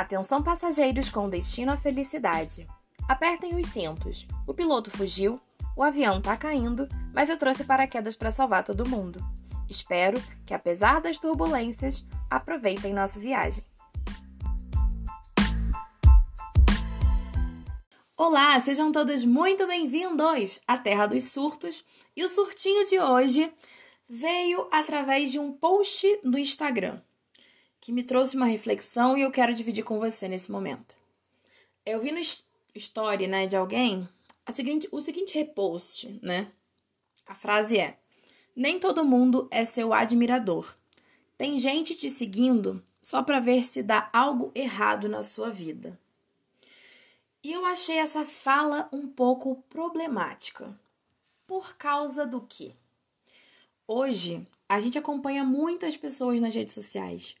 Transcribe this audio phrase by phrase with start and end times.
[0.00, 2.66] Atenção passageiros com destino à felicidade.
[3.06, 4.26] Apertem os cintos.
[4.46, 5.38] O piloto fugiu,
[5.76, 9.22] o avião tá caindo, mas eu trouxe paraquedas para salvar todo mundo.
[9.68, 13.62] Espero que, apesar das turbulências, aproveitem nossa viagem.
[18.16, 21.84] Olá, sejam todos muito bem-vindos à Terra dos Surtos.
[22.16, 23.52] E o surtinho de hoje
[24.08, 27.02] veio através de um post no Instagram
[27.80, 30.94] que me trouxe uma reflexão e eu quero dividir com você nesse momento.
[31.84, 32.20] Eu vi no
[32.74, 34.06] story, né, de alguém
[34.44, 36.50] a seguinte, o seguinte repost, né?
[37.26, 37.98] A frase é:
[38.54, 40.74] Nem todo mundo é seu admirador.
[41.38, 45.98] Tem gente te seguindo só para ver se dá algo errado na sua vida.
[47.42, 50.78] E eu achei essa fala um pouco problemática.
[51.46, 52.74] Por causa do quê?
[53.88, 57.34] Hoje, a gente acompanha muitas pessoas nas redes sociais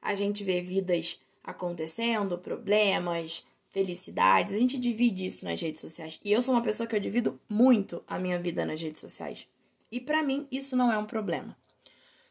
[0.00, 6.18] a gente vê vidas acontecendo, problemas, felicidades, a gente divide isso nas redes sociais.
[6.24, 9.46] E eu sou uma pessoa que eu divido muito a minha vida nas redes sociais.
[9.90, 11.56] E para mim isso não é um problema.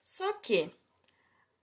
[0.03, 0.69] Só que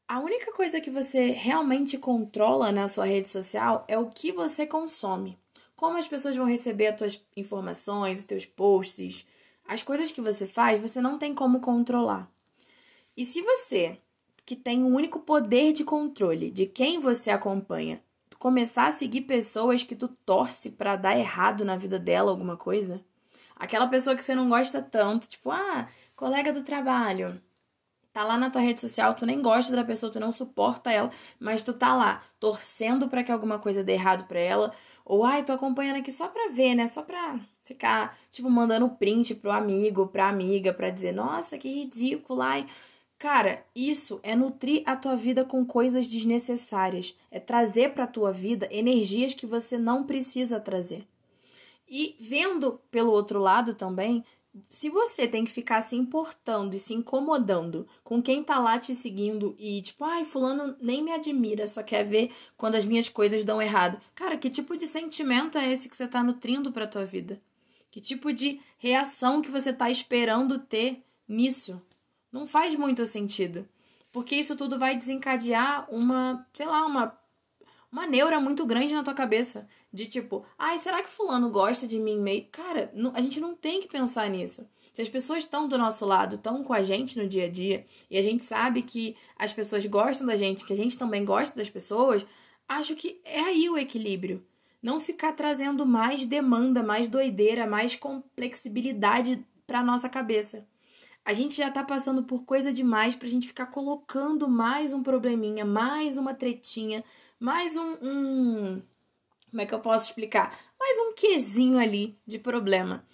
[0.07, 4.67] a única coisa que você realmente controla na sua rede social é o que você
[4.67, 5.39] consome.
[5.75, 9.27] Como as pessoas vão receber as tuas informações, os teus posts,
[9.67, 12.31] as coisas que você faz, você não tem como controlar.
[13.17, 13.99] E se você
[14.45, 18.03] que tem um único poder de controle de quem você acompanha,
[18.39, 23.01] começar a seguir pessoas que tu torce para dar errado na vida dela alguma coisa,
[23.55, 27.41] aquela pessoa que você não gosta tanto, tipo, ah, colega do trabalho,
[28.13, 31.11] tá lá na tua rede social, tu nem gosta da pessoa, tu não suporta ela,
[31.39, 35.45] mas tu tá lá torcendo para que alguma coisa dê errado para ela, ou ai,
[35.45, 36.87] tô acompanhando aqui só pra ver, né?
[36.87, 42.43] Só pra ficar, tipo, mandando print pro amigo, pra amiga, pra dizer, nossa, que ridículo,
[42.43, 42.67] ai.
[43.23, 48.33] Cara, isso é nutrir a tua vida com coisas desnecessárias, é trazer para a tua
[48.33, 51.07] vida energias que você não precisa trazer.
[51.89, 54.25] E vendo pelo outro lado também,
[54.69, 58.93] se você tem que ficar se importando e se incomodando com quem tá lá te
[58.93, 63.45] seguindo e tipo, ai, fulano nem me admira, só quer ver quando as minhas coisas
[63.45, 64.01] dão errado.
[64.17, 67.41] Cara, que tipo de sentimento é esse que você tá nutrindo para tua vida?
[67.89, 71.81] Que tipo de reação que você tá esperando ter nisso?
[72.33, 73.69] Não faz muito sentido.
[74.11, 77.19] Porque isso tudo vai desencadear uma, sei lá, uma
[77.93, 79.69] uma neura muito grande na tua cabeça.
[79.93, 82.47] De tipo, ai, será que fulano gosta de mim meio?
[82.51, 84.67] Cara, não, a gente não tem que pensar nisso.
[84.95, 87.87] Se as pessoas estão do nosso lado, estão com a gente no dia a dia,
[88.11, 91.55] e a gente sabe que as pessoas gostam da gente, que a gente também gosta
[91.55, 92.25] das pessoas,
[92.67, 94.45] acho que é aí o equilíbrio.
[94.83, 100.67] Não ficar trazendo mais demanda, mais doideira, mais complexibilidade para nossa cabeça.
[101.25, 105.65] A gente já tá passando por coisa demais pra gente ficar colocando mais um probleminha,
[105.65, 107.05] mais uma tretinha,
[107.39, 108.83] mais um, um.
[109.49, 110.59] Como é que eu posso explicar?
[110.79, 113.07] Mais um quesinho ali de problema.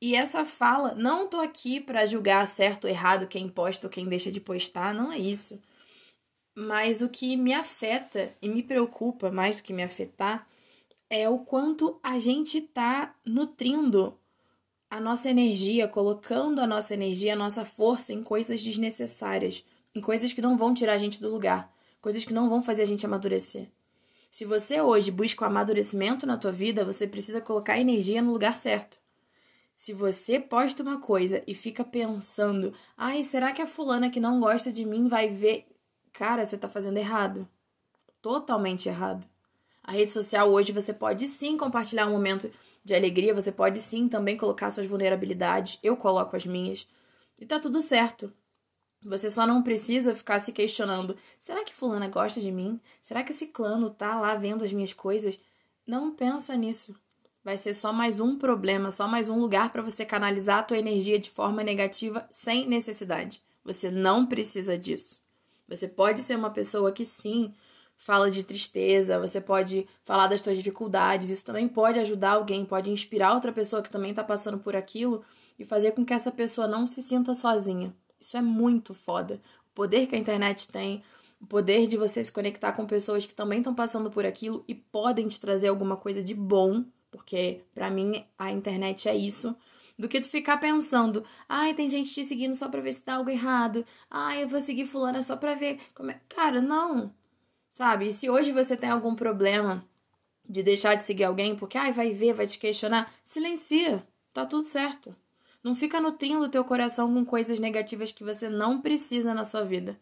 [0.00, 4.08] E essa fala, não tô aqui para julgar certo ou errado quem posta ou quem
[4.08, 5.62] deixa de postar, não é isso.
[6.56, 10.46] Mas o que me afeta e me preocupa mais do que me afetar
[11.08, 14.18] é o quanto a gente tá nutrindo
[14.94, 20.32] a nossa energia, colocando a nossa energia, a nossa força em coisas desnecessárias, em coisas
[20.32, 21.68] que não vão tirar a gente do lugar,
[22.00, 23.72] coisas que não vão fazer a gente amadurecer.
[24.30, 28.56] Se você hoje busca o amadurecimento na tua vida, você precisa colocar energia no lugar
[28.56, 29.00] certo.
[29.74, 34.38] Se você posta uma coisa e fica pensando, ai, será que a fulana que não
[34.38, 35.66] gosta de mim vai ver?
[36.12, 37.48] Cara, você tá fazendo errado.
[38.22, 39.26] Totalmente errado.
[39.82, 42.48] A rede social hoje você pode sim compartilhar um momento
[42.84, 45.78] de alegria, você pode sim também colocar suas vulnerabilidades.
[45.82, 46.86] Eu coloco as minhas.
[47.40, 48.32] E tá tudo certo.
[49.02, 52.80] Você só não precisa ficar se questionando: será que fulana gosta de mim?
[53.00, 55.38] Será que esse clano tá lá vendo as minhas coisas?
[55.86, 56.94] Não pensa nisso.
[57.42, 60.78] Vai ser só mais um problema, só mais um lugar para você canalizar a tua
[60.78, 63.42] energia de forma negativa sem necessidade.
[63.62, 65.18] Você não precisa disso.
[65.68, 67.52] Você pode ser uma pessoa que sim,
[67.96, 71.30] fala de tristeza, você pode falar das suas dificuldades.
[71.30, 75.22] Isso também pode ajudar alguém, pode inspirar outra pessoa que também está passando por aquilo
[75.58, 77.94] e fazer com que essa pessoa não se sinta sozinha.
[78.20, 79.40] Isso é muito foda.
[79.70, 81.02] O poder que a internet tem,
[81.40, 84.74] o poder de você se conectar com pessoas que também estão passando por aquilo e
[84.74, 89.54] podem te trazer alguma coisa de bom, porque para mim a internet é isso
[89.98, 93.14] do que tu ficar pensando, ai, tem gente te seguindo só pra ver se dá
[93.14, 96.20] algo errado, ai, eu vou seguir fulana só pra ver como é.
[96.28, 97.12] Cara, não.
[97.74, 98.06] Sabe?
[98.06, 99.84] E se hoje você tem algum problema
[100.48, 104.00] de deixar de seguir alguém porque ai, vai ver, vai te questionar, silencia.
[104.32, 105.12] Tá tudo certo.
[105.60, 109.64] Não fica nutrindo o teu coração com coisas negativas que você não precisa na sua
[109.64, 109.98] vida.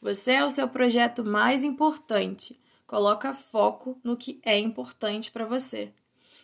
[0.00, 2.58] Você é o seu projeto mais importante.
[2.88, 5.92] Coloca foco no que é importante para você.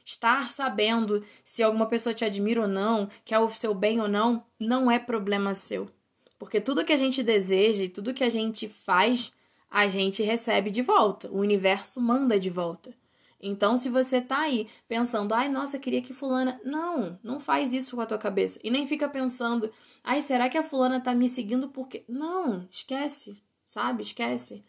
[0.05, 4.47] Estar sabendo se alguma pessoa te admira ou não, quer o seu bem ou não,
[4.61, 5.91] não é problema seu.
[6.39, 9.33] Porque tudo que a gente deseja e tudo que a gente faz,
[9.71, 11.29] a gente recebe de volta.
[11.29, 12.93] O universo manda de volta.
[13.41, 16.61] Então, se você tá aí pensando, ai, nossa, queria que fulana.
[16.65, 18.59] Não, não faz isso com a tua cabeça.
[18.65, 19.71] E nem fica pensando,
[20.03, 22.05] ai, será que a fulana tá me seguindo porque.
[22.09, 24.03] Não, esquece, sabe?
[24.03, 24.65] Esquece.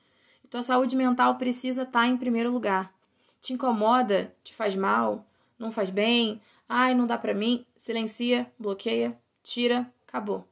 [0.50, 2.94] Tua saúde mental precisa estar tá em primeiro lugar.
[3.42, 4.34] Te incomoda?
[4.44, 5.26] Te faz mal?
[5.58, 6.42] Não faz bem?
[6.68, 7.66] Ai, não dá pra mim?
[7.76, 10.49] Silencia, bloqueia, tira, acabou.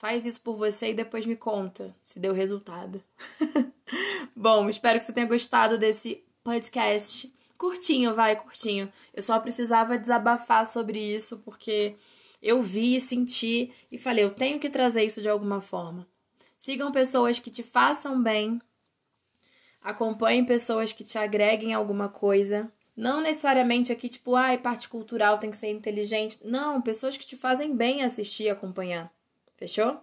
[0.00, 3.04] Faz isso por você e depois me conta se deu resultado.
[4.34, 7.30] Bom, espero que você tenha gostado desse podcast.
[7.58, 8.90] Curtinho, vai, curtinho.
[9.12, 11.96] Eu só precisava desabafar sobre isso porque
[12.40, 16.08] eu vi senti e falei, eu tenho que trazer isso de alguma forma.
[16.56, 18.58] Sigam pessoas que te façam bem.
[19.82, 22.72] Acompanhem pessoas que te agreguem alguma coisa.
[22.96, 26.38] Não necessariamente aqui, tipo, ai, parte cultural tem que ser inteligente.
[26.42, 29.12] Não, pessoas que te fazem bem assistir e acompanhar.
[29.60, 30.00] Fechou?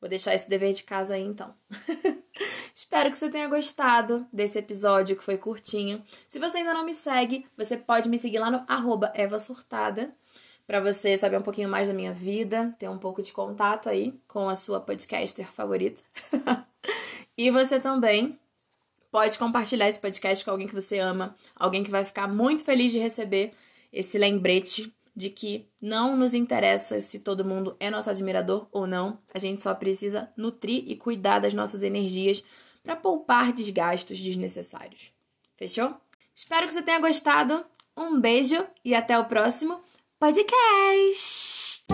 [0.00, 1.54] Vou deixar esse dever de casa aí então.
[2.74, 6.02] Espero que você tenha gostado desse episódio que foi curtinho.
[6.26, 10.12] Se você ainda não me segue, você pode me seguir lá no arroba Eva Surtada
[10.66, 14.20] para você saber um pouquinho mais da minha vida, ter um pouco de contato aí
[14.26, 16.02] com a sua podcaster favorita.
[17.38, 18.36] e você também
[19.12, 22.90] pode compartilhar esse podcast com alguém que você ama, alguém que vai ficar muito feliz
[22.90, 23.54] de receber
[23.92, 29.18] esse lembrete de que não nos interessa se todo mundo é nosso admirador ou não,
[29.34, 32.44] a gente só precisa nutrir e cuidar das nossas energias
[32.84, 35.10] para poupar desgastos desnecessários.
[35.56, 35.92] Fechou?
[36.32, 37.66] Espero que você tenha gostado.
[37.96, 39.80] Um beijo e até o próximo
[40.20, 41.84] podcast!